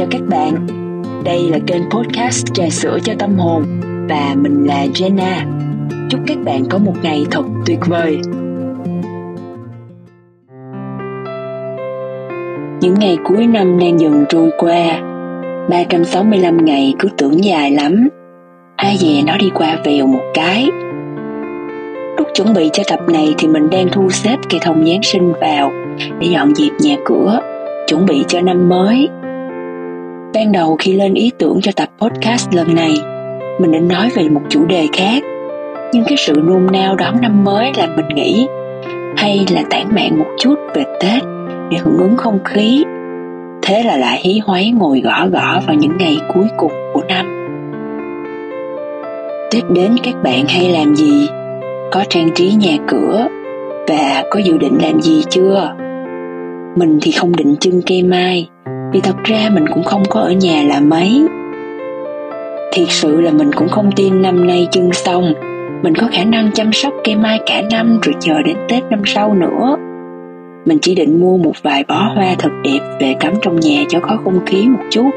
cho 0.00 0.06
các 0.10 0.22
bạn. 0.28 0.66
Đây 1.24 1.48
là 1.50 1.58
kênh 1.66 1.90
podcast 1.90 2.46
trà 2.54 2.68
sữa 2.70 2.98
cho 3.04 3.12
tâm 3.18 3.38
hồn 3.38 3.62
và 4.08 4.34
mình 4.36 4.64
là 4.64 4.86
Jenna. 4.94 5.34
Chúc 6.10 6.20
các 6.26 6.38
bạn 6.44 6.64
có 6.70 6.78
một 6.78 6.92
ngày 7.02 7.26
thật 7.30 7.42
tuyệt 7.66 7.78
vời. 7.86 8.18
Những 12.80 12.94
ngày 12.98 13.18
cuối 13.24 13.46
năm 13.46 13.78
đang 13.78 14.00
dần 14.00 14.24
trôi 14.28 14.50
qua, 14.58 15.00
365 15.70 16.64
ngày 16.64 16.94
cứ 16.98 17.08
tưởng 17.16 17.44
dài 17.44 17.70
lắm. 17.70 18.08
Ai 18.76 18.96
dè 18.96 19.22
nó 19.26 19.36
đi 19.36 19.50
qua 19.54 19.78
vèo 19.84 20.06
một 20.06 20.24
cái. 20.34 20.68
Lúc 22.18 22.26
chuẩn 22.34 22.54
bị 22.54 22.70
cho 22.72 22.82
tập 22.88 23.00
này 23.08 23.34
thì 23.38 23.48
mình 23.48 23.70
đang 23.70 23.88
thu 23.88 24.10
xếp 24.10 24.36
cây 24.50 24.60
thông 24.62 24.86
Giáng 24.86 25.02
sinh 25.02 25.32
vào 25.40 25.72
để 26.18 26.26
dọn 26.26 26.54
dẹp 26.54 26.72
nhà 26.80 26.96
cửa, 27.04 27.40
chuẩn 27.86 28.06
bị 28.06 28.24
cho 28.28 28.40
năm 28.40 28.68
mới 28.68 29.08
Ban 30.34 30.52
đầu 30.52 30.76
khi 30.78 30.92
lên 30.92 31.14
ý 31.14 31.30
tưởng 31.38 31.60
cho 31.62 31.72
tập 31.76 31.88
podcast 31.98 32.54
lần 32.54 32.74
này, 32.74 32.94
mình 33.60 33.72
định 33.72 33.88
nói 33.88 34.10
về 34.14 34.28
một 34.28 34.40
chủ 34.48 34.64
đề 34.66 34.86
khác. 34.92 35.22
Nhưng 35.92 36.04
cái 36.04 36.16
sự 36.18 36.32
nôn 36.44 36.66
nao 36.72 36.96
đón 36.96 37.20
năm 37.20 37.44
mới 37.44 37.72
làm 37.76 37.96
mình 37.96 38.08
nghĩ 38.08 38.46
hay 39.16 39.46
là 39.54 39.62
tản 39.70 39.94
mạn 39.94 40.18
một 40.18 40.26
chút 40.38 40.54
về 40.74 40.84
Tết 41.00 41.22
để 41.70 41.78
hưởng 41.78 41.98
ứng 41.98 42.16
không 42.16 42.38
khí. 42.44 42.84
Thế 43.62 43.82
là 43.82 43.96
lại 43.96 44.20
hí 44.24 44.40
hoáy 44.44 44.70
ngồi 44.70 45.00
gõ 45.00 45.26
gõ 45.26 45.60
vào 45.66 45.76
những 45.76 45.98
ngày 45.98 46.16
cuối 46.34 46.46
cùng 46.56 46.72
của 46.92 47.02
năm. 47.08 47.46
Tết 49.50 49.62
đến 49.70 49.96
các 50.02 50.14
bạn 50.22 50.44
hay 50.48 50.68
làm 50.68 50.96
gì? 50.96 51.28
Có 51.90 52.04
trang 52.08 52.30
trí 52.34 52.52
nhà 52.52 52.76
cửa 52.86 53.28
và 53.88 54.24
có 54.30 54.40
dự 54.40 54.58
định 54.58 54.78
làm 54.82 55.00
gì 55.00 55.22
chưa? 55.30 55.74
Mình 56.76 56.98
thì 57.02 57.12
không 57.12 57.36
định 57.36 57.56
trưng 57.60 57.82
cây 57.86 58.02
mai 58.02 58.48
vì 58.92 59.00
thật 59.00 59.16
ra 59.24 59.50
mình 59.52 59.64
cũng 59.74 59.84
không 59.84 60.02
có 60.10 60.20
ở 60.20 60.32
nhà 60.32 60.62
là 60.62 60.80
mấy. 60.80 61.26
Thiệt 62.72 62.86
sự 62.88 63.20
là 63.20 63.30
mình 63.30 63.52
cũng 63.52 63.68
không 63.68 63.90
tin 63.96 64.22
năm 64.22 64.46
nay 64.46 64.68
chưng 64.70 64.92
xong. 64.92 65.32
Mình 65.82 65.94
có 65.94 66.06
khả 66.12 66.24
năng 66.24 66.52
chăm 66.52 66.72
sóc 66.72 66.92
cây 67.04 67.16
mai 67.16 67.40
cả 67.46 67.62
năm 67.70 67.98
rồi 68.02 68.14
chờ 68.20 68.42
đến 68.42 68.56
tết 68.68 68.82
năm 68.90 69.02
sau 69.06 69.34
nữa. 69.34 69.76
Mình 70.64 70.78
chỉ 70.82 70.94
định 70.94 71.20
mua 71.20 71.36
một 71.36 71.52
vài 71.62 71.84
bó 71.88 72.12
hoa 72.14 72.34
thật 72.38 72.50
đẹp 72.64 72.80
về 73.00 73.14
cắm 73.20 73.34
trong 73.42 73.60
nhà 73.60 73.84
cho 73.88 74.00
có 74.00 74.18
không 74.24 74.46
khí 74.46 74.68
một 74.68 74.84
chút. 74.90 75.10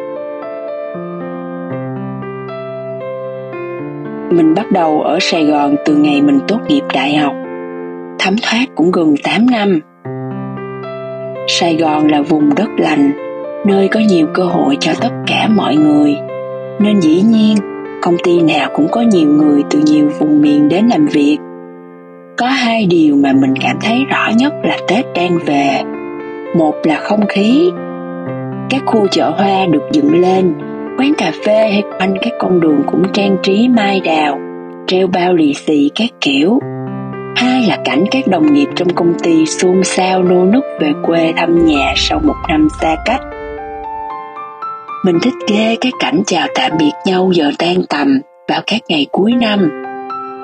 Mình 4.29 4.53
bắt 4.55 4.71
đầu 4.71 5.01
ở 5.01 5.17
sài 5.21 5.45
gòn 5.45 5.75
từ 5.85 5.95
ngày 5.95 6.21
mình 6.21 6.39
tốt 6.47 6.59
nghiệp 6.67 6.83
đại 6.93 7.15
học. 7.15 7.33
Thấm 8.19 8.35
thoát 8.41 8.65
cũng 8.75 8.91
gần 8.91 9.15
8 9.23 9.45
năm. 9.51 9.79
Sài 11.47 11.75
Gòn 11.75 12.07
là 12.07 12.21
vùng 12.21 12.55
đất 12.55 12.69
lành, 12.77 13.11
nơi 13.65 13.87
có 13.87 13.99
nhiều 13.99 14.27
cơ 14.33 14.43
hội 14.43 14.77
cho 14.79 14.91
tất 15.01 15.11
cả 15.27 15.47
mọi 15.55 15.75
người. 15.75 16.15
Nên 16.79 16.99
dĩ 16.99 17.21
nhiên, 17.21 17.57
công 18.01 18.15
ty 18.23 18.41
nào 18.41 18.69
cũng 18.73 18.87
có 18.91 19.01
nhiều 19.01 19.29
người 19.29 19.63
từ 19.69 19.79
nhiều 19.79 20.09
vùng 20.19 20.41
miền 20.41 20.69
đến 20.69 20.87
làm 20.87 21.05
việc. 21.05 21.37
Có 22.37 22.47
hai 22.47 22.85
điều 22.85 23.15
mà 23.15 23.33
mình 23.33 23.53
cảm 23.61 23.77
thấy 23.81 24.05
rõ 24.09 24.29
nhất 24.37 24.53
là 24.63 24.77
tết 24.87 25.05
đang 25.15 25.39
về. 25.45 25.81
Một 26.57 26.75
là 26.83 26.95
không 26.95 27.25
khí. 27.27 27.71
Các 28.69 28.81
khu 28.85 29.07
chợ 29.07 29.29
hoa 29.29 29.65
được 29.65 29.83
dựng 29.91 30.21
lên, 30.21 30.53
quán 30.97 31.13
cà 31.17 31.31
phê 31.45 31.69
hay 31.71 31.83
quanh 31.99 32.15
các 32.21 32.33
con 32.39 32.59
đường 32.59 32.81
cũng 32.91 33.03
trang 33.13 33.37
trí 33.43 33.67
mai 33.67 33.99
đào, 33.99 34.39
treo 34.87 35.07
bao 35.07 35.33
lì 35.33 35.53
xì 35.53 35.91
các 35.95 36.09
kiểu. 36.21 36.59
Hai 37.35 37.65
là 37.69 37.77
cảnh 37.85 38.05
các 38.11 38.27
đồng 38.27 38.53
nghiệp 38.53 38.67
trong 38.75 38.89
công 38.95 39.13
ty 39.23 39.45
xôn 39.45 39.83
xao 39.83 40.23
nô 40.23 40.43
nức 40.43 40.63
về 40.79 40.93
quê 41.03 41.33
thăm 41.37 41.65
nhà 41.65 41.93
sau 41.95 42.19
một 42.23 42.35
năm 42.49 42.67
xa 42.81 42.95
cách 43.05 43.21
mình 45.03 45.19
thích 45.19 45.33
ghê 45.47 45.75
cái 45.81 45.91
cảnh 45.99 46.21
chào 46.25 46.47
tạm 46.55 46.71
biệt 46.79 46.91
nhau 47.05 47.31
giờ 47.33 47.51
tan 47.59 47.75
tầm 47.89 48.19
vào 48.49 48.61
các 48.67 48.81
ngày 48.89 49.07
cuối 49.11 49.33
năm, 49.41 49.69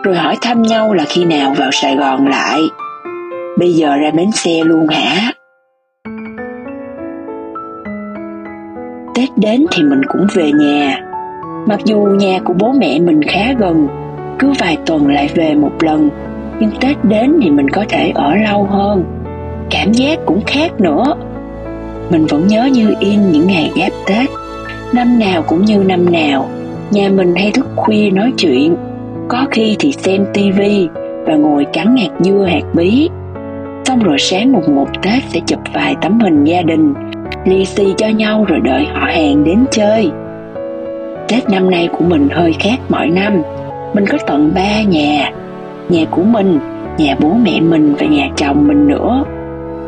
rồi 0.03 0.15
hỏi 0.15 0.37
thăm 0.41 0.61
nhau 0.61 0.93
là 0.93 1.03
khi 1.07 1.25
nào 1.25 1.53
vào 1.57 1.71
Sài 1.71 1.95
Gòn 1.95 2.27
lại. 2.27 2.59
Bây 3.59 3.73
giờ 3.73 3.95
ra 3.95 4.11
bến 4.11 4.31
xe 4.31 4.63
luôn 4.63 4.87
hả? 4.87 5.31
Tết 9.15 9.29
đến 9.37 9.65
thì 9.71 9.83
mình 9.83 10.01
cũng 10.07 10.27
về 10.35 10.51
nhà. 10.51 11.01
Mặc 11.67 11.79
dù 11.85 11.97
nhà 11.99 12.39
của 12.45 12.53
bố 12.53 12.71
mẹ 12.71 12.99
mình 12.99 13.21
khá 13.23 13.53
gần, 13.57 13.87
cứ 14.39 14.51
vài 14.59 14.77
tuần 14.85 15.07
lại 15.07 15.29
về 15.35 15.55
một 15.55 15.73
lần, 15.79 16.09
nhưng 16.59 16.71
Tết 16.81 16.97
đến 17.03 17.39
thì 17.43 17.49
mình 17.49 17.69
có 17.69 17.85
thể 17.89 18.11
ở 18.15 18.35
lâu 18.35 18.67
hơn. 18.71 19.03
Cảm 19.69 19.91
giác 19.91 20.19
cũng 20.25 20.41
khác 20.47 20.71
nữa. 20.79 21.13
Mình 22.09 22.25
vẫn 22.25 22.47
nhớ 22.47 22.65
như 22.65 22.95
in 22.99 23.31
những 23.31 23.47
ngày 23.47 23.71
giáp 23.75 23.91
Tết 24.07 24.28
Năm 24.93 25.19
nào 25.19 25.41
cũng 25.41 25.65
như 25.65 25.83
năm 25.87 26.11
nào, 26.11 26.49
nhà 26.91 27.09
mình 27.09 27.35
hay 27.35 27.51
thức 27.51 27.67
khuya 27.75 28.09
nói 28.09 28.33
chuyện, 28.37 28.75
có 29.27 29.45
khi 29.51 29.75
thì 29.79 29.91
xem 29.91 30.25
tivi 30.33 30.87
và 31.25 31.35
ngồi 31.35 31.65
cắn 31.73 31.95
hạt 31.97 32.09
dưa 32.19 32.45
hạt 32.49 32.63
bí. 32.73 33.09
Xong 33.85 33.99
rồi 33.99 34.19
sáng 34.19 34.51
mùng 34.51 34.75
một 34.75 34.87
Tết 35.01 35.23
sẽ 35.27 35.39
chụp 35.45 35.59
vài 35.73 35.95
tấm 36.01 36.19
hình 36.19 36.43
gia 36.43 36.61
đình, 36.61 36.93
lì 37.45 37.65
xì 37.65 37.93
cho 37.97 38.07
nhau 38.07 38.45
rồi 38.47 38.59
đợi 38.63 38.85
họ 38.93 39.07
hàng 39.07 39.43
đến 39.43 39.65
chơi. 39.71 40.11
Tết 41.27 41.49
năm 41.49 41.71
nay 41.71 41.89
của 41.91 42.05
mình 42.05 42.27
hơi 42.31 42.53
khác 42.53 42.79
mọi 42.89 43.07
năm, 43.07 43.41
mình 43.93 44.05
có 44.05 44.17
tận 44.27 44.51
ba 44.55 44.81
nhà, 44.81 45.31
nhà 45.89 46.05
của 46.11 46.23
mình, 46.23 46.59
nhà 46.97 47.15
bố 47.19 47.33
mẹ 47.43 47.61
mình 47.61 47.95
và 47.99 48.05
nhà 48.05 48.29
chồng 48.35 48.67
mình 48.67 48.87
nữa. 48.87 49.23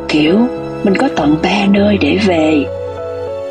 Kiểu 0.07 0.37
mình 0.83 0.95
có 0.97 1.09
tận 1.15 1.35
ba 1.43 1.65
nơi 1.71 1.97
để 2.01 2.17
về. 2.27 2.65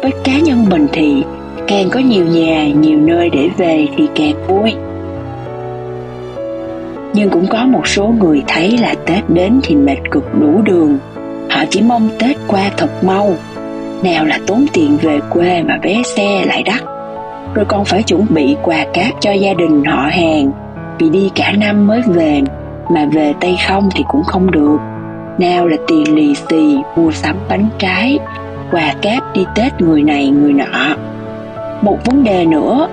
Với 0.03 0.13
cá 0.25 0.39
nhân 0.39 0.67
mình 0.71 0.87
thì 0.93 1.25
càng 1.71 1.91
có 1.91 2.01
nhiều 2.01 2.27
nhà, 2.27 2.67
nhiều 2.67 2.99
nơi 2.99 3.31
để 3.31 3.49
về 3.57 3.87
thì 3.97 4.09
càng 4.15 4.47
vui. 4.49 4.75
Nhưng 7.15 7.31
cũng 7.31 7.47
có 7.47 7.65
một 7.65 7.87
số 7.89 8.15
người 8.21 8.43
thấy 8.47 8.79
là 8.79 8.95
tết 9.07 9.31
đến 9.31 9.61
thì 9.63 9.75
mệt 9.75 9.97
cực 10.11 10.25
đủ 10.41 10.63
đường. 10.63 10.99
Họ 11.51 11.65
chỉ 11.71 11.83
mong 11.83 12.09
tết 12.19 12.37
qua 12.47 12.71
thật 12.77 13.05
mau. 13.05 13.35
Nào 14.03 14.25
là 14.25 14.39
tốn 14.47 14.67
tiền 14.73 14.99
về 15.03 15.21
quê 15.31 15.63
mà 15.63 15.79
vé 15.83 16.03
xe 16.17 16.45
lại 16.47 16.63
đắt. 16.63 16.83
Rồi 17.55 17.65
còn 17.69 17.85
phải 17.85 18.03
chuẩn 18.03 18.27
bị 18.31 18.57
quà 18.63 18.85
cáp 18.93 19.21
cho 19.21 19.33
gia 19.33 19.55
đình 19.55 19.85
họ 19.85 20.09
hàng. 20.13 20.51
Vì 20.99 21.11
đi 21.11 21.31
cả 21.35 21.53
năm 21.59 21.87
mới 21.87 22.03
về, 22.07 22.41
mà 22.91 23.07
về 23.13 23.35
tay 23.41 23.59
không 23.69 23.89
thì 23.95 24.05
cũng 24.09 24.23
không 24.23 24.51
được. 24.51 24.79
Nào 25.39 25.67
là 25.67 25.77
tiền 25.89 26.15
lì 26.15 26.35
xì, 26.35 26.77
mua 26.97 27.11
sắm 27.11 27.37
bánh 27.49 27.69
trái, 27.79 28.19
quà 28.71 28.95
cáp 29.03 29.35
đi 29.35 29.45
tết 29.55 29.81
người 29.81 30.03
này 30.03 30.29
người 30.31 30.53
nọ 30.53 30.97
một 31.83 31.99
vấn 32.05 32.25
đề 32.25 32.47
nữa, 32.47 32.89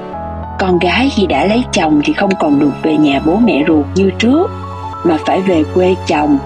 con 0.59 0.79
gái 0.79 1.09
khi 1.15 1.25
đã 1.27 1.45
lấy 1.45 1.63
chồng 1.71 2.01
thì 2.03 2.13
không 2.13 2.29
còn 2.39 2.59
được 2.59 2.71
về 2.83 2.97
nhà 2.97 3.21
bố 3.25 3.35
mẹ 3.35 3.63
ruột 3.67 3.85
như 3.95 4.11
trước, 4.19 4.51
mà 5.03 5.17
phải 5.25 5.41
về 5.41 5.63
quê 5.73 5.95
chồng, 6.07 6.37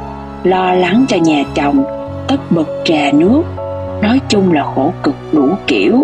lo 0.44 0.74
lắng 0.74 1.06
cho 1.07 1.18
nhà 1.18 1.44
chồng, 1.56 1.84
tất 2.28 2.38
bật 2.50 2.68
trà 2.85 3.12
nước. 3.13 3.44
Nói 4.02 4.19
chung 4.28 4.53
là 4.53 4.63
khổ 4.75 4.94
cực 5.03 5.16
đủ 5.31 5.50
kiểu. 5.68 6.03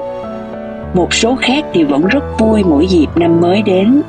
Một 0.93 1.13
số 1.13 1.35
khác 1.35 1.65
thì 1.73 1.83
vẫn 1.83 2.07
rất 2.07 2.23
vui 2.39 2.63
mỗi 2.63 2.87
dịp 2.87 3.07
năm 3.15 3.41
mới 3.41 3.61
đến. 3.61 4.01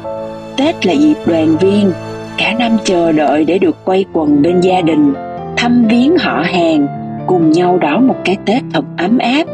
Tết 0.56 0.86
là 0.86 0.92
dịp 0.92 1.16
đoàn 1.26 1.56
viên, 1.56 1.92
cả 2.36 2.52
năm 2.58 2.76
chờ 2.84 3.12
đợi 3.12 3.44
để 3.44 3.58
được 3.58 3.76
quay 3.84 4.04
quần 4.12 4.42
bên 4.42 4.60
gia 4.60 4.80
đình, 4.80 5.14
thăm 5.56 5.84
viếng 5.88 6.18
họ 6.18 6.44
hàng, 6.44 6.86
cùng 7.26 7.50
nhau 7.50 7.78
đón 7.80 8.06
một 8.06 8.16
cái 8.24 8.36
tết 8.44 8.62
thật 8.72 8.84
ấm 8.98 9.18
áp. 9.18 9.44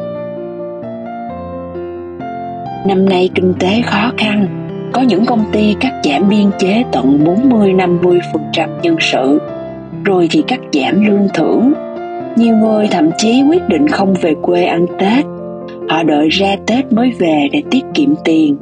Năm 2.86 3.08
nay 3.08 3.30
kinh 3.34 3.54
tế 3.58 3.82
khó 3.84 4.12
khăn, 4.16 4.46
có 4.92 5.02
những 5.02 5.26
công 5.26 5.44
ty 5.52 5.74
cắt 5.80 5.92
giảm 6.04 6.28
biên 6.28 6.50
chế 6.58 6.84
tận 6.92 7.24
40-50% 7.24 8.68
nhân 8.82 8.96
sự, 9.00 9.40
rồi 10.04 10.28
thì 10.30 10.42
cắt 10.48 10.60
giảm 10.72 11.06
lương 11.06 11.28
thưởng. 11.34 11.72
Nhiều 12.36 12.56
người 12.56 12.86
thậm 12.90 13.10
chí 13.16 13.42
quyết 13.42 13.68
định 13.68 13.88
không 13.88 14.14
về 14.22 14.34
quê 14.42 14.64
ăn 14.64 14.86
Tết, 14.98 15.24
họ 15.88 16.02
đợi 16.02 16.28
ra 16.28 16.56
Tết 16.66 16.92
mới 16.92 17.12
về 17.18 17.48
để 17.52 17.62
tiết 17.70 17.84
kiệm 17.94 18.14
tiền. 18.24 18.56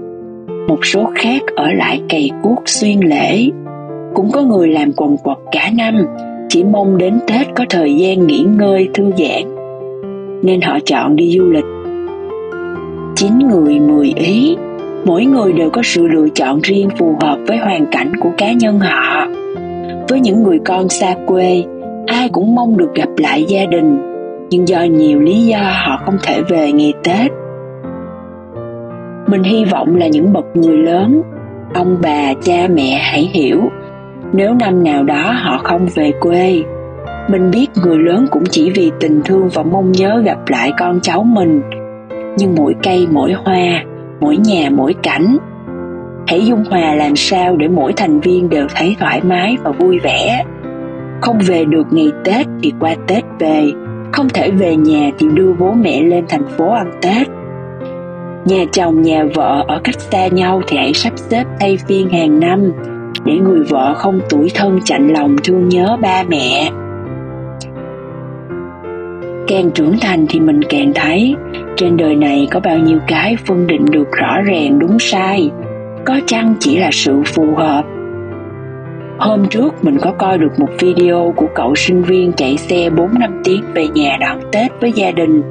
Một 0.69 0.79
số 0.82 1.11
khác 1.14 1.43
ở 1.56 1.73
lại 1.73 2.02
cày 2.08 2.31
cuốc 2.43 2.62
xuyên 2.67 3.00
lễ. 3.00 3.49
Cũng 4.14 4.31
có 4.32 4.43
người 4.43 4.69
làm 4.69 4.93
quần 4.96 5.17
quật 5.17 5.38
cả 5.52 5.70
năm, 5.76 6.06
chỉ 6.49 6.64
mong 6.64 6.99
đến 6.99 7.20
Tết 7.26 7.46
có 7.55 7.64
thời 7.70 7.94
gian 7.94 8.26
nghỉ 8.26 8.46
ngơi 8.58 8.88
thư 8.94 9.11
giãn. 9.19 9.56
Nên 10.43 10.61
họ 10.61 10.79
chọn 10.85 11.17
đi 11.17 11.38
du 11.38 11.44
lịch 11.44 11.81
chín 13.22 13.38
người 13.38 13.80
mười 13.80 14.12
ý. 14.16 14.56
Mỗi 15.04 15.24
người 15.24 15.52
đều 15.52 15.70
có 15.70 15.82
sự 15.84 16.06
lựa 16.06 16.28
chọn 16.34 16.60
riêng 16.62 16.88
phù 16.98 17.16
hợp 17.20 17.38
với 17.46 17.56
hoàn 17.56 17.86
cảnh 17.86 18.12
của 18.20 18.30
cá 18.38 18.52
nhân 18.52 18.78
họ. 18.78 19.26
Với 20.08 20.20
những 20.20 20.42
người 20.42 20.58
con 20.64 20.88
xa 20.88 21.14
quê, 21.26 21.64
ai 22.06 22.28
cũng 22.28 22.54
mong 22.54 22.76
được 22.76 22.94
gặp 22.94 23.08
lại 23.16 23.44
gia 23.48 23.64
đình. 23.64 23.98
Nhưng 24.50 24.69
do 24.69 24.82
nhiều 24.82 25.20
lý 25.20 25.42
do, 25.42 25.58
họ 25.58 26.00
không 26.04 26.16
thể 26.22 26.42
về 26.48 26.72
ngày 26.72 26.92
tết. 27.04 27.32
Mình 29.26 29.42
hy 29.42 29.64
vọng 29.64 29.96
là 29.96 30.06
những 30.06 30.32
bậc 30.32 30.44
người 30.54 30.76
lớn, 30.76 31.22
ông 31.74 31.96
bà, 32.02 32.34
cha, 32.42 32.69
mẹ 32.74 32.98
hãy 33.02 33.30
hiểu, 33.32 33.60
nếu 34.32 34.54
năm 34.54 34.84
nào 34.84 35.02
đó 35.02 35.32
họ 35.42 35.60
không 35.64 35.86
về 35.94 36.12
quê, 36.20 36.62
mình 37.28 37.50
biết 37.50 37.66
người 37.84 37.98
lớn 37.98 38.26
cũng 38.30 38.44
chỉ 38.50 38.70
vì 38.70 38.90
tình 39.00 39.20
thương 39.24 39.48
và 39.54 39.62
mong 39.62 39.92
nhớ 39.92 40.22
gặp 40.24 40.38
lại 40.48 40.72
con 40.78 41.00
cháu 41.00 41.22
mình 41.22 41.62
nhưng 42.37 42.55
mỗi 42.55 42.75
cây, 42.82 43.06
mỗi 43.11 43.32
hoa, 43.32 43.84
mỗi 44.20 44.37
nhà, 44.37 44.70
mỗi 44.70 44.94
cảnh. 45.02 45.37
Hãy 46.26 46.46
dung 46.46 46.64
hòa 46.70 46.94
làm 46.94 47.17
sao 47.17 47.56
để 47.56 47.69
mỗi 47.69 47.93
thành 47.93 48.20
viên 48.20 48.49
đều 48.49 48.67
thấy 48.75 48.96
thoải 49.00 49.20
mái 49.25 49.56
và 49.64 49.70
vui 49.70 49.99
vẻ. 49.99 50.44
Không 51.20 51.38
về 51.46 51.64
được 51.64 51.87
ngày 51.90 52.11
tết 52.25 52.46
thì 52.62 52.73
qua 52.81 52.94
tết 53.06 53.25
về. 53.38 53.73
Không 54.12 54.29
thể 54.29 54.50
về 54.50 54.76
nhà 54.76 55.11
thì 55.19 55.26
đưa 55.34 55.52
bố 55.52 55.73
mẹ 55.73 56.02
lên 56.02 56.25
thành 56.29 56.49
phố 56.49 56.73
ăn 56.73 56.90
tết. 57.02 57.29
Nhà 58.44 58.64
chồng, 58.73 59.02
nhà 59.02 59.25
vợ 59.34 59.64
ở 59.69 59.81
cách 59.84 60.00
xa 60.00 60.26
nhau 60.26 60.62
thì 60.67 60.76
hãy 60.76 60.94
sắp 60.94 61.12
xếp 61.17 61.44
thay 61.61 61.79
phiên 61.88 62.08
hàng 62.11 62.40
năm 62.40 62.73
để 63.25 63.32
người 63.34 63.62
vợ 63.62 63.94
không 63.94 64.20
tuổi 64.31 64.50
thân 64.55 64.81
chạnh 64.84 65.08
lòng 65.08 65.37
thương 65.44 65.69
nhớ 65.69 65.96
ba 66.02 66.23
mẹ 66.29 66.70
càng 69.52 69.70
trưởng 69.70 69.96
thành 70.00 70.26
thì 70.28 70.40
mình 70.40 70.60
càng 70.69 70.93
thấy 70.94 71.34
trên 71.76 71.96
đời 71.96 72.14
này 72.14 72.49
có 72.50 72.60
bao 72.60 72.78
nhiêu 72.78 72.99
cái 73.06 73.37
phân 73.46 73.66
định 73.66 73.84
được 73.90 74.12
rõ 74.12 74.40
ràng, 74.43 74.78
đúng 74.78 74.99
sai. 74.99 75.50
Có 76.04 76.20
chăng 76.26 76.54
chỉ 76.60 76.78
là 76.78 76.88
sự 76.93 77.22
phù 77.26 77.54
hợp? 77.56 77.82
Hôm 79.19 79.46
trước 79.50 79.84
mình 79.84 79.99
có 79.99 80.12
coi 80.12 80.38
được 80.38 80.58
một 80.58 80.69
video 80.78 81.34
của 81.37 81.46
cậu 81.54 81.75
sinh 81.75 82.02
viên 82.02 82.32
chạy 82.32 82.56
xe 82.56 82.90
4 82.90 83.19
năm 83.19 83.40
tiếng 83.44 83.64
về 83.75 83.88
nhà 83.88 84.16
đón 84.20 84.40
Tết 84.52 84.72
với 84.81 84.93
gia 84.93 85.10
đình. 85.10 85.43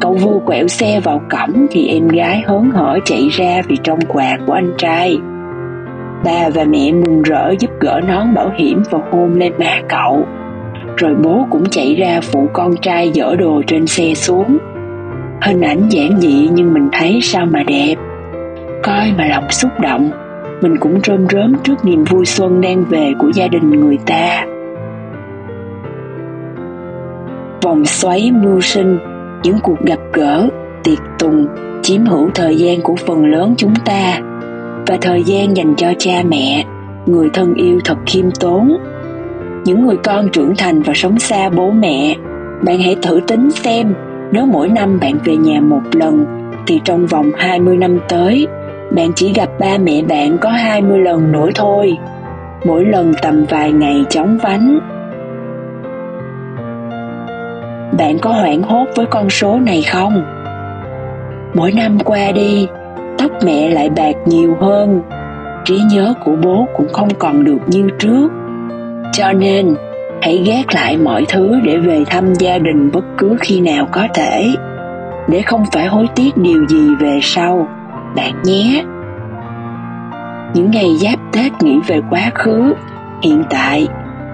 Cậu 0.00 0.14
vu 0.14 0.40
quẹo 0.40 0.68
xe 0.68 1.00
vào 1.00 1.22
cổng 1.30 1.66
thì 1.70 1.88
em 1.88 2.08
gái 2.08 2.42
hớn 2.46 2.70
hở 2.70 2.98
chạy 3.04 3.28
ra 3.28 3.62
vì 3.68 3.76
trong 3.82 3.98
quà 4.08 4.38
của 4.46 4.52
anh 4.52 4.72
trai. 4.78 5.18
Ba 6.24 6.48
và 6.54 6.64
mẹ 6.64 6.92
mừng 6.92 7.22
rỡ 7.22 7.54
giúp 7.58 7.70
gỡ 7.80 8.00
nón 8.08 8.34
bảo 8.34 8.50
hiểm 8.58 8.82
và 8.90 8.98
hôn 9.10 9.34
lên 9.34 9.52
má 9.58 9.80
cậu 9.88 10.26
rồi 11.00 11.14
bố 11.14 11.46
cũng 11.50 11.64
chạy 11.70 11.94
ra 11.94 12.20
phụ 12.22 12.48
con 12.52 12.76
trai 12.76 13.12
dỡ 13.14 13.36
đồ 13.36 13.62
trên 13.66 13.86
xe 13.86 14.14
xuống. 14.14 14.58
Hình 15.42 15.60
ảnh 15.60 15.88
giản 15.88 16.20
dị 16.20 16.48
nhưng 16.52 16.74
mình 16.74 16.88
thấy 16.92 17.20
sao 17.22 17.46
mà 17.46 17.62
đẹp. 17.62 17.94
Coi 18.82 19.12
mà 19.18 19.26
lòng 19.26 19.50
xúc 19.50 19.70
động, 19.80 20.10
mình 20.60 20.76
cũng 20.76 21.00
rơm 21.04 21.26
rớm 21.28 21.54
trước 21.62 21.84
niềm 21.84 22.04
vui 22.04 22.24
xuân 22.26 22.60
đang 22.60 22.84
về 22.84 23.12
của 23.18 23.30
gia 23.34 23.48
đình 23.48 23.70
người 23.70 23.98
ta. 24.06 24.46
Vòng 27.62 27.84
xoáy 27.84 28.30
mưu 28.32 28.60
sinh, 28.60 28.98
những 29.42 29.58
cuộc 29.62 29.80
gặp 29.80 29.98
gỡ, 30.12 30.48
tiệc 30.84 30.98
tùng 31.18 31.46
chiếm 31.82 32.04
hữu 32.06 32.30
thời 32.34 32.56
gian 32.56 32.80
của 32.82 32.96
phần 32.96 33.24
lớn 33.24 33.54
chúng 33.56 33.74
ta. 33.84 34.20
Và 34.86 34.98
thời 35.00 35.22
gian 35.22 35.56
dành 35.56 35.74
cho 35.76 35.92
cha 35.98 36.22
mẹ, 36.28 36.64
người 37.06 37.28
thân 37.32 37.54
yêu 37.54 37.80
thật 37.84 37.96
khiêm 38.06 38.30
tốn 38.40 38.76
những 39.64 39.86
người 39.86 39.96
con 39.96 40.28
trưởng 40.28 40.56
thành 40.56 40.82
và 40.82 40.92
sống 40.94 41.18
xa 41.18 41.50
bố 41.50 41.70
mẹ, 41.70 42.16
bạn 42.62 42.78
hãy 42.80 42.96
thử 43.02 43.20
tính 43.26 43.50
xem, 43.50 43.94
nếu 44.32 44.46
mỗi 44.46 44.68
năm 44.68 44.98
bạn 45.00 45.18
về 45.24 45.36
nhà 45.36 45.60
một 45.60 45.82
lần, 45.92 46.26
thì 46.66 46.80
trong 46.84 47.06
vòng 47.06 47.30
20 47.36 47.76
năm 47.76 47.98
tới, 48.08 48.46
bạn 48.90 49.12
chỉ 49.16 49.32
gặp 49.32 49.48
ba 49.58 49.78
mẹ 49.78 50.02
bạn 50.02 50.38
có 50.38 50.50
20 50.50 50.98
lần 50.98 51.32
nữa 51.32 51.48
thôi. 51.54 51.98
Mỗi 52.64 52.84
lần 52.84 53.12
tầm 53.22 53.44
vài 53.48 53.72
ngày 53.72 54.04
chóng 54.08 54.38
vánh. 54.42 54.78
Bạn 57.98 58.18
có 58.18 58.30
hoảng 58.30 58.62
hốt 58.62 58.86
với 58.96 59.06
con 59.06 59.30
số 59.30 59.58
này 59.60 59.82
không? 59.82 60.22
Mỗi 61.54 61.72
năm 61.72 61.98
qua 62.04 62.32
đi, 62.32 62.68
tóc 63.18 63.30
mẹ 63.44 63.68
lại 63.68 63.90
bạc 63.90 64.16
nhiều 64.26 64.56
hơn. 64.60 65.02
Trí 65.64 65.78
nhớ 65.90 66.14
của 66.24 66.36
bố 66.42 66.68
cũng 66.76 66.88
không 66.92 67.08
còn 67.18 67.44
được 67.44 67.58
như 67.66 67.88
trước 67.98 68.28
cho 69.12 69.32
nên, 69.32 69.74
hãy 70.22 70.42
gác 70.46 70.74
lại 70.74 70.96
mọi 70.96 71.24
thứ 71.28 71.60
để 71.64 71.78
về 71.78 72.04
thăm 72.06 72.34
gia 72.34 72.58
đình 72.58 72.90
bất 72.92 73.04
cứ 73.18 73.36
khi 73.40 73.60
nào 73.60 73.88
có 73.92 74.06
thể, 74.14 74.54
để 75.28 75.42
không 75.42 75.64
phải 75.72 75.86
hối 75.86 76.06
tiếc 76.14 76.36
điều 76.36 76.66
gì 76.68 76.94
về 77.00 77.18
sau, 77.22 77.68
bạn 78.16 78.32
nhé. 78.44 78.84
Những 80.54 80.70
ngày 80.70 80.96
giáp 80.96 81.18
tết 81.32 81.52
nghĩ 81.62 81.78
về 81.86 82.00
quá 82.10 82.30
khứ, 82.34 82.74
hiện 83.22 83.42
tại, 83.50 83.88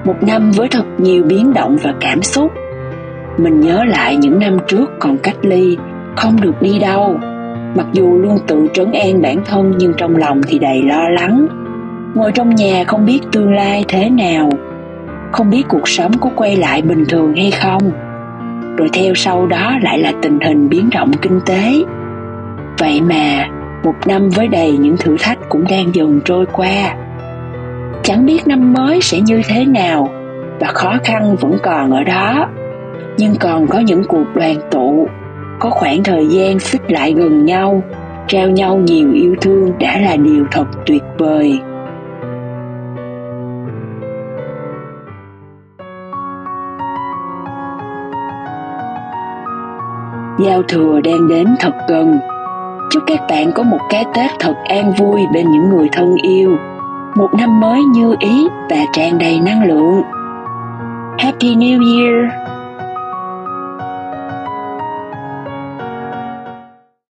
một 0.05 0.17
năm 0.23 0.51
với 0.51 0.69
thật 0.69 0.85
nhiều 0.99 1.25
biến 1.25 1.55
động 1.55 1.77
và 1.83 1.95
cảm 2.01 2.23
xúc. 2.23 2.53
Mình 3.39 3.61
nhớ 3.61 3.85
lại 3.85 4.17
những 4.17 4.39
năm 4.39 4.57
trước 4.67 4.91
còn 4.99 5.19
cách 5.19 5.37
ly, 5.43 5.77
không 6.17 6.41
được 6.41 6.63
đi 6.63 6.79
đâu. 6.79 7.19
Mặc 7.75 7.87
dù 7.93 8.19
luôn 8.19 8.39
tự 8.47 8.67
trấn 8.73 8.93
an 8.93 9.23
bản 9.23 9.37
thân 9.45 9.75
nhưng 9.79 9.93
trong 9.97 10.17
lòng 10.17 10.41
thì 10.49 10.59
đầy 10.59 10.83
lo 10.83 11.09
lắng 11.09 11.47
ngồi 12.17 12.33
trong 12.33 12.55
nhà 12.55 12.85
không 12.87 13.07
biết 13.07 13.21
tương 13.33 13.53
lai 13.53 13.85
thế 13.89 14.11
nào. 14.11 14.51
Không 15.33 15.51
biết 15.51 15.63
cuộc 15.69 15.89
sống 15.89 16.13
có 16.21 16.31
quay 16.37 16.57
lại 16.57 16.83
bình 16.83 17.05
thường 17.09 17.35
hay 17.37 17.51
không. 17.51 17.83
Rồi 18.77 18.89
theo 18.93 19.15
sau 19.15 19.47
đó 19.47 19.79
lại 19.83 19.99
là 19.99 20.13
tình 20.23 20.41
hình 20.41 20.69
biến 20.69 20.91
động 20.95 21.11
kinh 21.23 21.41
tế. 21.47 21.73
Vậy 22.79 23.01
mà, 23.01 23.49
một 23.85 23.95
năm 24.07 24.29
với 24.29 24.49
đầy 24.49 24.77
những 24.77 24.97
thử 24.97 25.17
thách 25.21 25.39
cũng 25.49 25.65
đang 25.71 25.95
dần 25.95 26.21
trôi 26.25 26.47
qua. 26.53 26.95
Chẳng 28.03 28.27
biết 28.27 28.47
năm 28.47 28.73
mới 28.73 29.01
sẽ 29.01 29.21
như 29.21 29.43
thế 29.49 29.65
nào 29.65 30.09
và 30.61 30.67
khó 30.67 30.97
khăn 31.05 31.37
vẫn 31.37 31.53
còn 31.63 31.91
ở 31.91 32.05
đó. 32.05 32.49
Nhưng 33.19 33.35
còn 33.41 33.67
có 33.67 33.79
những 33.79 34.05
cuộc 34.05 34.27
đoàn 34.35 34.57
tụ, 34.71 35.09
có 35.59 35.71
khoảng 35.71 36.03
thời 36.03 36.27
gian 36.27 36.59
xích 36.59 36.91
lại 36.91 37.13
gần 37.13 37.45
nhau, 37.45 37.83
trao 38.27 38.49
nhau 38.49 38.77
nhiều 38.77 39.13
yêu 39.13 39.35
thương 39.41 39.73
đã 39.79 39.99
là 39.99 40.17
điều 40.17 40.45
thật 40.51 40.67
tuyệt 40.87 41.03
vời. 41.19 41.61
Giao 50.39 50.63
thừa 50.63 51.01
đang 51.01 51.29
đến 51.29 51.47
thật 51.61 51.73
gần. 51.89 52.19
Chúc 52.91 53.03
các 53.07 53.21
bạn 53.29 53.53
có 53.53 53.63
một 53.63 53.81
cái 53.91 54.05
tết 54.15 54.31
thật 54.39 54.55
an 54.65 54.93
vui 54.99 55.21
bên 55.35 55.51
những 55.51 55.69
người 55.69 55.89
thân 55.93 56.17
yêu. 56.17 56.57
Một 57.15 57.35
năm 57.35 57.61
mới 57.61 57.81
như 57.85 58.17
ý 58.21 58.47
và 58.71 58.77
tràn 58.93 59.19
đầy 59.19 59.41
năng 59.41 59.65
lượng. 59.65 60.03
Happy 61.19 61.55
new 61.55 61.99
year! 61.99 62.46